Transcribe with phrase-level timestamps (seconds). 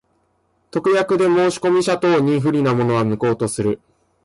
[0.71, 3.79] 特約で申込者等に不利なものは、無効とする。